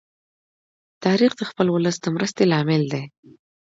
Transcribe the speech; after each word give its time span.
تاریخ 1.03 1.31
د 1.37 1.41
خپل 1.49 1.67
ولس 1.71 1.95
د 2.01 2.05
مرستی 2.15 2.43
لامل 2.51 2.83
دی. 2.93 3.03